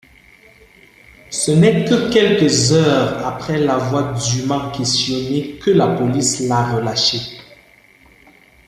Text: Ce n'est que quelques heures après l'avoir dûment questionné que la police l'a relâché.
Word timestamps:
Ce 1.29 1.51
n'est 1.51 1.85
que 1.85 2.11
quelques 2.11 2.71
heures 2.73 3.23
après 3.23 3.59
l'avoir 3.59 4.15
dûment 4.15 4.71
questionné 4.71 5.59
que 5.59 5.69
la 5.69 5.89
police 5.89 6.39
l'a 6.47 6.71
relâché. 6.73 7.19